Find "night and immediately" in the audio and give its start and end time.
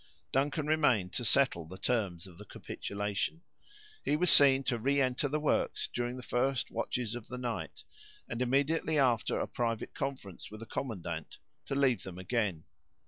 7.37-8.97